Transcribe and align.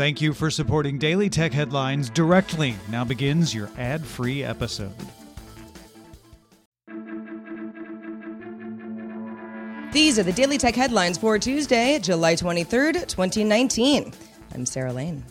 Thank 0.00 0.22
you 0.22 0.32
for 0.32 0.50
supporting 0.50 0.96
Daily 0.96 1.28
Tech 1.28 1.52
Headlines 1.52 2.08
directly. 2.08 2.74
Now 2.88 3.04
begins 3.04 3.54
your 3.54 3.68
ad 3.76 4.02
free 4.02 4.42
episode. 4.42 4.94
These 9.92 10.18
are 10.18 10.22
the 10.22 10.32
Daily 10.34 10.56
Tech 10.56 10.74
headlines 10.74 11.18
for 11.18 11.38
Tuesday, 11.38 11.98
July 11.98 12.34
23rd, 12.34 13.08
2019. 13.08 14.14
I'm 14.54 14.64
Sarah 14.64 14.94
Lane. 14.94 15.22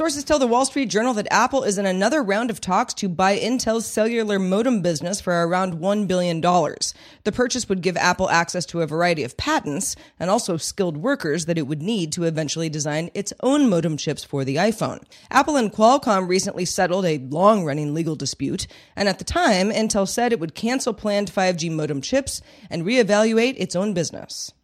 Sources 0.00 0.24
tell 0.24 0.38
the 0.38 0.46
Wall 0.46 0.64
Street 0.64 0.86
Journal 0.86 1.12
that 1.12 1.28
Apple 1.30 1.62
is 1.62 1.76
in 1.76 1.84
another 1.84 2.22
round 2.22 2.48
of 2.48 2.58
talks 2.58 2.94
to 2.94 3.06
buy 3.06 3.38
Intel's 3.38 3.84
cellular 3.84 4.38
modem 4.38 4.80
business 4.80 5.20
for 5.20 5.46
around 5.46 5.74
$1 5.74 6.08
billion. 6.08 6.40
The 6.40 7.32
purchase 7.34 7.68
would 7.68 7.82
give 7.82 7.98
Apple 7.98 8.30
access 8.30 8.64
to 8.64 8.80
a 8.80 8.86
variety 8.86 9.24
of 9.24 9.36
patents 9.36 9.96
and 10.18 10.30
also 10.30 10.56
skilled 10.56 10.96
workers 10.96 11.44
that 11.44 11.58
it 11.58 11.66
would 11.66 11.82
need 11.82 12.12
to 12.12 12.24
eventually 12.24 12.70
design 12.70 13.10
its 13.12 13.34
own 13.42 13.68
modem 13.68 13.98
chips 13.98 14.24
for 14.24 14.42
the 14.42 14.56
iPhone. 14.56 15.04
Apple 15.30 15.56
and 15.56 15.70
Qualcomm 15.70 16.26
recently 16.26 16.64
settled 16.64 17.04
a 17.04 17.18
long 17.18 17.66
running 17.66 17.92
legal 17.92 18.16
dispute, 18.16 18.66
and 18.96 19.06
at 19.06 19.18
the 19.18 19.24
time, 19.24 19.68
Intel 19.68 20.08
said 20.08 20.32
it 20.32 20.40
would 20.40 20.54
cancel 20.54 20.94
planned 20.94 21.30
5G 21.30 21.70
modem 21.70 22.00
chips 22.00 22.40
and 22.70 22.86
reevaluate 22.86 23.56
its 23.58 23.76
own 23.76 23.92
business. 23.92 24.54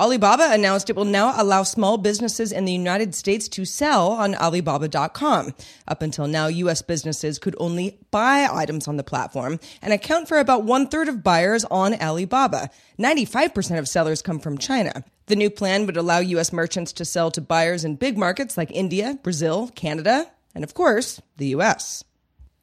Alibaba 0.00 0.52
announced 0.52 0.88
it 0.88 0.94
will 0.94 1.04
now 1.04 1.34
allow 1.36 1.64
small 1.64 1.98
businesses 1.98 2.52
in 2.52 2.64
the 2.64 2.72
United 2.72 3.16
States 3.16 3.48
to 3.48 3.64
sell 3.64 4.12
on 4.12 4.36
Alibaba.com. 4.36 5.54
Up 5.88 6.02
until 6.02 6.28
now, 6.28 6.46
U.S. 6.46 6.82
businesses 6.82 7.40
could 7.40 7.56
only 7.58 7.98
buy 8.12 8.46
items 8.48 8.86
on 8.86 8.96
the 8.96 9.02
platform 9.02 9.58
and 9.82 9.92
account 9.92 10.28
for 10.28 10.38
about 10.38 10.62
one 10.62 10.86
third 10.86 11.08
of 11.08 11.24
buyers 11.24 11.64
on 11.64 11.94
Alibaba. 11.94 12.70
95% 13.00 13.78
of 13.78 13.88
sellers 13.88 14.22
come 14.22 14.38
from 14.38 14.56
China. 14.56 15.02
The 15.26 15.36
new 15.36 15.50
plan 15.50 15.84
would 15.86 15.96
allow 15.96 16.20
U.S. 16.20 16.52
merchants 16.52 16.92
to 16.92 17.04
sell 17.04 17.32
to 17.32 17.40
buyers 17.40 17.84
in 17.84 17.96
big 17.96 18.16
markets 18.16 18.56
like 18.56 18.70
India, 18.70 19.18
Brazil, 19.24 19.68
Canada, 19.74 20.30
and 20.54 20.62
of 20.62 20.74
course, 20.74 21.20
the 21.38 21.48
U.S. 21.48 22.04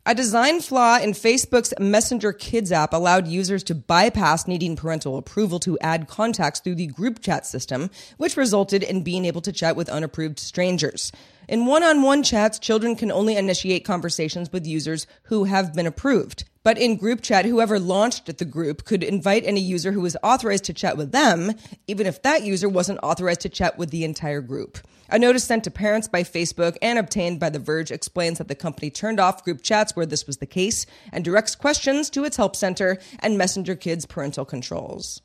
A 0.07 0.13
design 0.13 0.61
flaw 0.61 0.99
in 0.99 1.13
Facebook's 1.13 1.73
Messenger 1.79 2.31
Kids 2.33 2.71
app 2.71 2.93
allowed 2.93 3.25
users 3.27 3.63
to 3.63 3.73
bypass 3.73 4.47
needing 4.47 4.75
parental 4.75 5.17
approval 5.17 5.59
to 5.61 5.79
add 5.79 6.07
contacts 6.07 6.59
through 6.59 6.75
the 6.75 6.85
group 6.85 7.23
chat 7.23 7.43
system, 7.43 7.89
which 8.17 8.37
resulted 8.37 8.83
in 8.83 9.01
being 9.01 9.25
able 9.25 9.41
to 9.41 9.51
chat 9.51 9.75
with 9.75 9.89
unapproved 9.89 10.37
strangers. 10.37 11.11
In 11.47 11.65
one 11.65 11.81
on 11.81 12.03
one 12.03 12.21
chats, 12.21 12.59
children 12.59 12.95
can 12.95 13.11
only 13.11 13.35
initiate 13.35 13.83
conversations 13.83 14.51
with 14.51 14.67
users 14.67 15.07
who 15.23 15.45
have 15.45 15.73
been 15.73 15.87
approved. 15.87 16.43
But 16.61 16.77
in 16.77 16.97
group 16.97 17.23
chat, 17.23 17.45
whoever 17.45 17.79
launched 17.79 18.37
the 18.37 18.45
group 18.45 18.85
could 18.85 19.01
invite 19.01 19.43
any 19.43 19.59
user 19.59 19.91
who 19.91 20.01
was 20.01 20.15
authorized 20.21 20.65
to 20.65 20.73
chat 20.73 20.97
with 20.97 21.13
them, 21.13 21.53
even 21.87 22.05
if 22.05 22.21
that 22.21 22.43
user 22.43 22.69
wasn't 22.69 22.99
authorized 23.01 23.41
to 23.41 23.49
chat 23.49 23.79
with 23.79 23.89
the 23.89 24.03
entire 24.03 24.41
group. 24.41 24.77
A 25.09 25.19
notice 25.19 25.43
sent 25.43 25.63
to 25.65 25.71
parents 25.71 26.07
by 26.07 26.23
Facebook 26.23 26.77
and 26.81 26.97
obtained 26.97 27.39
by 27.39 27.51
The 27.51 27.59
Verge 27.59 27.91
explains 27.91 28.39
that 28.39 28.47
the 28.47 28.55
company 28.55 28.89
turned 28.89 29.19
off 29.19 29.43
group 29.43 29.61
chats 29.61 29.95
where 29.95 30.05
this 30.05 30.25
was 30.25 30.37
the 30.37 30.47
case 30.47 30.85
and 31.11 31.23
directs 31.23 31.55
questions 31.55 32.09
to 32.11 32.23
its 32.23 32.37
help 32.37 32.55
center 32.55 32.97
and 33.19 33.37
Messenger 33.37 33.75
Kids 33.75 34.05
parental 34.05 34.45
controls. 34.45 35.21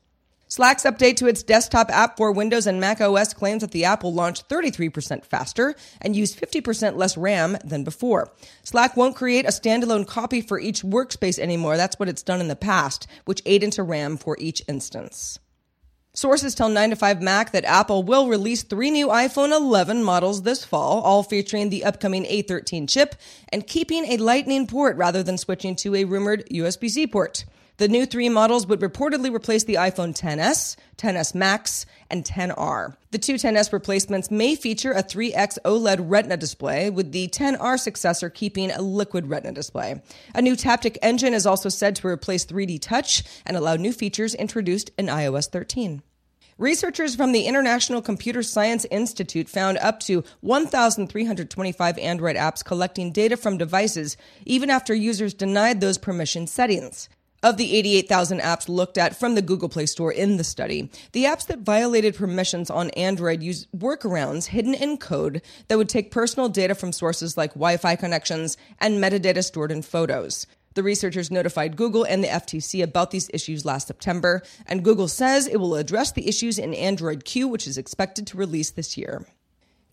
Slack's 0.49 0.83
update 0.83 1.17
to 1.19 1.29
its 1.29 1.45
desktop 1.45 1.91
app 1.91 2.17
for 2.17 2.33
Windows 2.33 2.67
and 2.67 2.81
Mac 2.81 3.01
OS 3.01 3.33
claims 3.33 3.61
that 3.63 3.71
the 3.71 3.85
app 3.85 4.03
will 4.03 4.13
launch 4.13 4.47
33% 4.49 5.25
faster 5.25 5.77
and 6.03 6.17
use 6.17 6.35
50% 6.35 6.97
less 6.97 7.17
RAM 7.17 7.57
than 7.65 7.85
before. 7.85 8.33
Slack 8.65 8.97
won't 8.97 9.15
create 9.15 9.45
a 9.45 9.51
standalone 9.51 10.07
copy 10.07 10.41
for 10.41 10.59
each 10.59 10.83
workspace 10.83 11.39
anymore. 11.39 11.77
That's 11.77 12.01
what 12.01 12.09
it's 12.09 12.25
done 12.25 12.41
in 12.41 12.49
the 12.49 12.57
past, 12.57 13.07
which 13.27 13.43
ate 13.47 13.63
into 13.63 13.85
RAM 13.85 14.17
for 14.17 14.37
each 14.41 14.61
instance. 14.67 15.39
Sources 16.21 16.55
tell 16.55 16.69
9 16.69 16.91
to 16.91 16.97
5 16.97 17.23
Mac 17.23 17.53
that 17.53 17.65
Apple 17.65 18.03
will 18.03 18.29
release 18.29 18.63
three 18.63 18.91
new 18.91 19.07
iPhone 19.07 19.57
11 19.57 20.05
models 20.05 20.43
this 20.43 20.63
fall, 20.63 21.01
all 21.01 21.23
featuring 21.23 21.71
the 21.71 21.83
upcoming 21.83 22.25
A13 22.25 22.87
chip 22.87 23.15
and 23.49 23.67
keeping 23.67 24.05
a 24.05 24.19
Lightning 24.19 24.67
port 24.67 24.99
rather 24.99 25.23
than 25.23 25.39
switching 25.39 25.75
to 25.77 25.95
a 25.95 26.05
rumored 26.05 26.47
USB 26.51 26.91
C 26.91 27.07
port. 27.07 27.47
The 27.79 27.89
new 27.89 28.05
three 28.05 28.29
models 28.29 28.67
would 28.67 28.81
reportedly 28.81 29.35
replace 29.35 29.65
the 29.65 29.77
iPhone 29.77 30.15
10s, 30.15 30.77
10s 30.99 31.35
Max, 31.35 31.87
and 32.11 32.23
10R. 32.23 32.97
The 33.13 33.19
two 33.19 33.37
10s 33.37 33.73
replacements 33.73 34.31
may 34.31 34.57
feature 34.57 34.93
a 34.93 35.03
3x 35.03 35.57
OLED 35.65 36.01
Retina 36.03 36.37
display, 36.37 36.91
with 36.91 37.13
the 37.13 37.29
10R 37.29 37.81
successor 37.81 38.29
keeping 38.29 38.71
a 38.71 38.83
liquid 38.83 39.31
Retina 39.31 39.55
display. 39.55 40.03
A 40.35 40.43
new 40.43 40.55
Taptic 40.55 40.99
engine 41.01 41.33
is 41.33 41.47
also 41.47 41.71
said 41.71 41.97
to 41.97 42.09
replace 42.09 42.45
3D 42.45 42.79
Touch 42.83 43.25
and 43.47 43.57
allow 43.57 43.77
new 43.77 43.95
features 43.95 44.35
introduced 44.35 44.91
in 44.99 45.07
iOS 45.07 45.49
13. 45.49 46.03
Researchers 46.61 47.17
from 47.17 47.33
the 47.33 47.47
International 47.47 48.03
Computer 48.03 48.43
Science 48.43 48.85
Institute 48.91 49.49
found 49.49 49.79
up 49.79 49.99
to 50.01 50.23
1,325 50.43 51.97
Android 51.97 52.37
apps 52.37 52.63
collecting 52.63 53.13
data 53.13 53.39
from 53.39 53.57
devices 53.57 54.19
even 54.45 54.69
after 54.69 54.93
users 54.93 55.33
denied 55.33 55.81
those 55.81 55.97
permission 55.97 56.47
settings. 56.47 57.09
Of 57.43 57.57
the 57.57 57.75
88,000 57.79 58.41
apps 58.41 58.69
looked 58.69 58.99
at 58.99 59.19
from 59.19 59.37
the 59.37 59.41
Google 59.41 59.71
Play 59.71 59.87
Store 59.87 60.13
in 60.13 60.37
the 60.37 60.45
study, 60.45 60.91
the 61.13 61.25
apps 61.25 61.47
that 61.47 61.61
violated 61.61 62.15
permissions 62.15 62.69
on 62.69 62.91
Android 62.91 63.43
use 63.43 63.67
workarounds 63.75 64.49
hidden 64.49 64.75
in 64.75 64.99
code 64.99 65.41
that 65.69 65.79
would 65.79 65.89
take 65.89 66.11
personal 66.11 66.51
data 66.51 66.75
from 66.75 66.93
sources 66.93 67.39
like 67.39 67.55
Wi 67.55 67.79
Fi 67.79 67.97
connections 67.97 68.59
and 68.79 69.03
metadata 69.03 69.43
stored 69.43 69.73
in 69.73 69.81
photos. 69.81 70.47
The 70.75 70.85
researchers 70.85 71.33
notified 71.33 71.77
Google 71.77 72.05
and 72.05 72.23
the 72.23 72.29
FTC 72.29 72.81
about 72.83 73.11
these 73.11 73.29
issues 73.35 73.65
last 73.65 73.89
September, 73.89 74.43
and 74.67 74.85
Google 74.85 75.09
says 75.09 75.49
it 75.49 75.57
will 75.57 75.75
address 75.75 76.13
the 76.13 76.29
issues 76.29 76.61
in 76.61 76.75
Android 76.75 77.25
Q, 77.25 77.49
which 77.49 77.67
is 77.67 77.77
expected 77.77 78.25
to 78.29 78.37
release 78.37 78.71
this 78.71 78.97
year. 78.97 79.27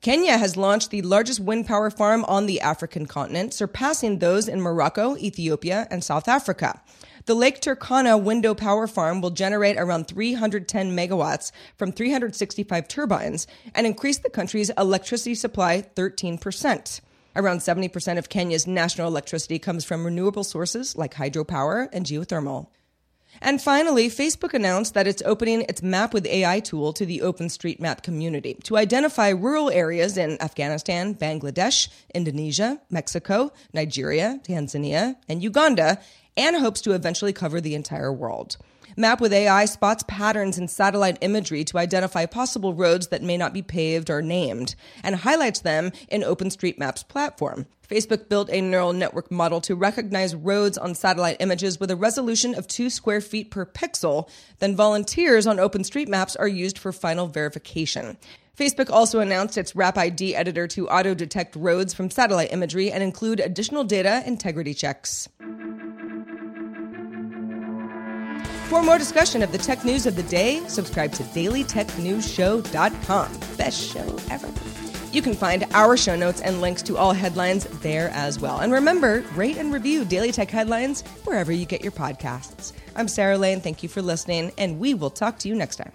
Kenya 0.02 0.38
has 0.38 0.56
launched 0.56 0.92
the 0.92 1.02
largest 1.02 1.40
wind 1.40 1.66
power 1.66 1.90
farm 1.90 2.24
on 2.26 2.46
the 2.46 2.62
African 2.62 3.08
continent, 3.08 3.56
surpassing 3.56 4.20
those 4.20 4.48
in 4.48 4.62
Morocco, 4.62 5.18
Ethiopia, 5.18 5.88
and 5.90 6.04
South 6.04 6.28
Africa. 6.28 6.80
The 7.26 7.34
Lake 7.34 7.60
Turkana 7.60 8.22
Window 8.22 8.54
Power 8.54 8.86
Farm 8.86 9.20
will 9.20 9.32
generate 9.32 9.78
around 9.78 10.08
310 10.08 10.96
megawatts 10.96 11.52
from 11.76 11.92
365 11.92 12.88
turbines 12.88 13.48
and 13.74 13.88
increase 13.88 14.20
the 14.20 14.30
country's 14.30 14.70
electricity 14.78 15.34
supply 15.34 15.82
13%. 15.96 17.02
Around 17.38 17.60
70% 17.60 18.18
of 18.18 18.30
Kenya's 18.30 18.66
national 18.66 19.08
electricity 19.08 19.60
comes 19.60 19.86
from 19.86 20.04
renewable 20.04 20.44
sources 20.44 20.98
like 20.98 21.14
hydropower 21.14 21.88
and 21.94 22.04
geothermal. 22.04 22.70
And 23.40 23.62
finally, 23.62 24.10
Facebook 24.10 24.56
announced 24.56 24.96
that 24.96 25.06
it's 25.06 25.22
opening 25.24 25.62
its 25.70 25.84
Map 25.84 26.16
with 26.16 26.26
AI 26.26 26.60
tool 26.60 26.94
to 26.94 27.06
the 27.06 27.20
OpenStreetMap 27.20 28.02
community 28.02 28.56
to 28.64 28.76
identify 28.76 29.30
rural 29.30 29.70
areas 29.70 30.18
in 30.18 30.42
Afghanistan, 30.42 31.14
Bangladesh, 31.14 31.90
Indonesia, 32.16 32.82
Mexico, 32.90 33.52
Nigeria, 33.72 34.40
Tanzania, 34.44 35.18
and 35.30 35.44
Uganda, 35.44 36.02
and 36.36 36.56
hopes 36.56 36.82
to 36.82 36.94
eventually 36.94 37.34
cover 37.34 37.62
the 37.62 37.76
entire 37.76 38.12
world. 38.12 38.58
Map 39.00 39.22
with 39.22 39.32
AI 39.32 39.66
spots 39.66 40.04
patterns 40.08 40.58
in 40.58 40.68
satellite 40.68 41.20
imagery 41.22 41.64
to 41.66 41.78
identify 41.78 42.26
possible 42.26 42.74
roads 42.74 43.10
that 43.10 43.22
may 43.22 43.38
not 43.38 43.54
be 43.54 43.62
paved 43.62 44.10
or 44.10 44.24
named 44.24 44.74
and 45.04 45.18
highlights 45.18 45.60
them 45.60 45.92
in 46.10 46.24
OpenStreetMap's 46.24 47.04
platform. 47.04 47.68
Facebook 47.88 48.28
built 48.28 48.50
a 48.50 48.60
neural 48.60 48.94
network 48.94 49.30
model 49.30 49.62
to 49.62 49.76
recognize 49.76 50.34
roads 50.34 50.80
on 50.80 50.96
satellite 50.96 51.38
images 51.40 51.80
with 51.80 51.92
a 51.92 51.96
resolution 51.96 52.56
of 52.56 52.68
two 52.68 52.90
square 52.90 53.22
feet 53.22 53.52
per 53.52 53.68
pixel. 53.68 54.28
Then 54.58 54.76
volunteers 54.76 55.46
on 55.46 55.58
OpenStreetMaps 55.58 56.36
are 56.40 56.48
used 56.48 56.80
for 56.80 56.92
final 56.92 57.28
verification. 57.28 58.18
Facebook 58.58 58.90
also 58.90 59.20
announced 59.20 59.60
its 59.60 59.74
RapID 59.74 60.34
editor 60.34 60.68
to 60.70 60.90
auto 60.90 61.14
detect 61.14 61.56
roads 61.56 61.94
from 61.94 62.10
satellite 62.10 62.52
imagery 62.52 62.92
and 62.92 63.04
include 63.04 63.40
additional 63.40 63.84
data 63.84 64.24
integrity 64.26 64.74
checks. 64.74 65.30
For 68.70 68.84
more 68.84 68.98
discussion 68.98 69.44
of 69.44 69.54
the 69.54 69.58
tech 69.58 69.86
news 69.86 70.06
of 70.06 70.18
the 70.18 70.24
day, 70.24 70.62
subscribe 70.68 71.14
to 71.14 71.24
dailytechnewsshow.com. 71.24 73.40
Best 73.58 73.94
show 73.94 74.18
ever. 74.30 74.50
You 75.14 75.22
can 75.22 75.34
find 75.34 75.64
our 75.74 75.96
show 75.96 76.18
notes 76.18 76.42
and 76.42 76.60
links 76.60 76.82
to 76.84 76.98
all 76.98 77.14
headlines 77.14 77.64
there 77.82 78.10
as 78.10 78.42
well. 78.42 78.60
And 78.60 78.74
remember, 78.74 79.24
rate 79.36 79.56
and 79.58 79.74
review 79.74 80.04
Daily 80.04 80.34
Tech 80.34 80.52
Headlines 80.52 81.04
wherever 81.24 81.54
you 81.54 81.66
get 81.66 81.82
your 81.82 81.94
podcasts. 81.94 82.74
I'm 82.96 83.08
Sarah 83.08 83.38
Lane. 83.38 83.62
Thank 83.62 83.84
you 83.84 83.90
for 83.90 84.02
listening, 84.02 84.52
and 84.58 84.80
we 84.80 84.94
will 84.94 85.12
talk 85.12 85.40
to 85.40 85.48
you 85.48 85.56
next 85.56 85.78
time. 85.78 85.94